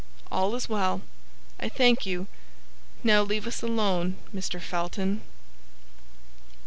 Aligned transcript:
"All 0.31 0.55
is 0.55 0.67
well, 0.67 1.01
I 1.59 1.69
thank 1.69 2.07
you; 2.07 2.25
now 3.03 3.21
leave 3.21 3.45
us 3.45 3.61
alone, 3.61 4.17
Mr. 4.33 4.59
Felton." 4.59 5.21